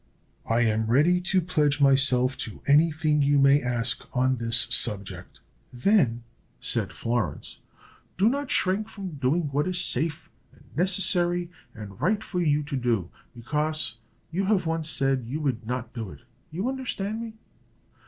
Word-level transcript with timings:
I 0.49 0.61
am 0.61 0.87
ready 0.87 1.21
to 1.21 1.41
pledge 1.41 1.79
myself 1.79 2.35
to 2.39 2.63
any 2.65 2.91
thing 2.91 3.21
you 3.21 3.37
may 3.37 3.61
ask 3.61 4.03
on 4.17 4.37
this 4.37 4.57
subject." 4.71 5.39
"Then," 5.71 6.23
said 6.59 6.91
Florence, 6.91 7.59
"do 8.17 8.27
not 8.27 8.49
shrink 8.49 8.89
from 8.89 9.11
doing 9.17 9.43
what 9.51 9.67
is 9.67 9.79
safe, 9.79 10.31
and 10.53 10.63
necessary, 10.75 11.51
and 11.75 12.01
right 12.01 12.23
for 12.23 12.39
you 12.41 12.63
to 12.63 12.75
do, 12.75 13.11
because 13.35 13.97
you 14.31 14.45
have 14.45 14.65
once 14.65 14.89
said 14.89 15.27
you 15.27 15.39
would 15.41 15.67
not 15.67 15.93
do 15.93 16.09
it. 16.09 16.21
You 16.49 16.67
understand 16.67 17.21
me." 17.21 17.33